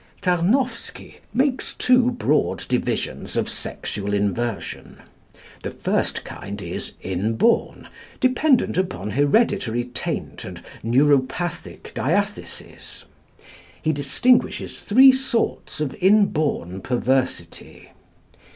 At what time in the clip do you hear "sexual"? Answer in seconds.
3.47-4.15